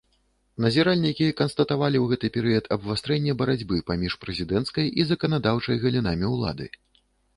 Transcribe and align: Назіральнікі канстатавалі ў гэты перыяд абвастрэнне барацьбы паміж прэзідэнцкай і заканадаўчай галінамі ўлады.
Назіральнікі 0.63 1.27
канстатавалі 1.41 1.97
ў 1.99 2.05
гэты 2.15 2.27
перыяд 2.37 2.65
абвастрэнне 2.77 3.37
барацьбы 3.41 3.77
паміж 3.91 4.17
прэзідэнцкай 4.25 4.85
і 5.03 5.07
заканадаўчай 5.11 5.75
галінамі 5.85 6.27
ўлады. 6.37 6.65